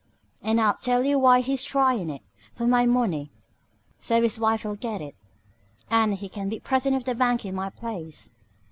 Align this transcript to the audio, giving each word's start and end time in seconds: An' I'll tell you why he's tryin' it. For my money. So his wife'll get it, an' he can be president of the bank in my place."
An' 0.41 0.57
I'll 0.57 0.73
tell 0.73 1.03
you 1.05 1.19
why 1.19 1.41
he's 1.41 1.63
tryin' 1.63 2.09
it. 2.09 2.23
For 2.55 2.65
my 2.65 2.87
money. 2.87 3.29
So 3.99 4.19
his 4.19 4.39
wife'll 4.39 4.73
get 4.73 4.99
it, 4.99 5.13
an' 5.91 6.13
he 6.13 6.27
can 6.27 6.49
be 6.49 6.59
president 6.59 6.99
of 6.99 7.05
the 7.05 7.13
bank 7.13 7.45
in 7.45 7.53
my 7.53 7.69
place." 7.69 8.31